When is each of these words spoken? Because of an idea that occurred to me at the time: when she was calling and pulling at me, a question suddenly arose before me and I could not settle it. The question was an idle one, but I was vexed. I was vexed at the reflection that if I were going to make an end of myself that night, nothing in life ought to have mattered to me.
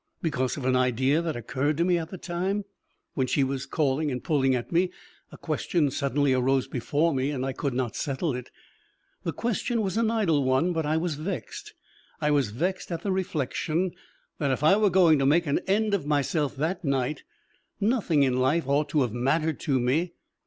Because 0.23 0.57
of 0.57 0.65
an 0.65 0.75
idea 0.75 1.21
that 1.21 1.35
occurred 1.35 1.77
to 1.77 1.83
me 1.85 1.99
at 1.99 2.09
the 2.09 2.17
time: 2.17 2.65
when 3.13 3.27
she 3.27 3.43
was 3.43 3.67
calling 3.67 4.09
and 4.09 4.23
pulling 4.23 4.55
at 4.55 4.71
me, 4.71 4.89
a 5.31 5.37
question 5.37 5.91
suddenly 5.91 6.33
arose 6.33 6.67
before 6.67 7.13
me 7.13 7.29
and 7.29 7.45
I 7.45 7.53
could 7.53 7.75
not 7.75 7.95
settle 7.95 8.33
it. 8.35 8.49
The 9.21 9.31
question 9.31 9.83
was 9.83 9.97
an 9.97 10.09
idle 10.09 10.43
one, 10.43 10.73
but 10.73 10.87
I 10.87 10.97
was 10.97 11.13
vexed. 11.17 11.75
I 12.19 12.31
was 12.31 12.49
vexed 12.49 12.91
at 12.91 13.03
the 13.03 13.11
reflection 13.11 13.91
that 14.39 14.49
if 14.49 14.63
I 14.63 14.75
were 14.75 14.89
going 14.89 15.19
to 15.19 15.25
make 15.27 15.45
an 15.45 15.59
end 15.67 15.93
of 15.93 16.07
myself 16.07 16.55
that 16.55 16.83
night, 16.83 17.21
nothing 17.79 18.23
in 18.23 18.39
life 18.39 18.67
ought 18.67 18.89
to 18.89 19.01
have 19.03 19.13
mattered 19.13 19.59
to 19.59 19.79
me. 19.79 20.13